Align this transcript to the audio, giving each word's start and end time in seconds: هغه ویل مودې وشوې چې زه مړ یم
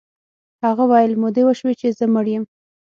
هغه 0.65 0.83
ویل 0.91 1.13
مودې 1.21 1.43
وشوې 1.45 1.73
چې 1.79 1.87
زه 1.97 2.05
مړ 2.13 2.25
یم 2.33 2.43